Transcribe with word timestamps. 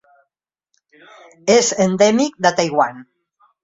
És 1.59 1.71
endèmic 1.87 2.43
de 2.47 2.57
Taiwan. 2.63 3.09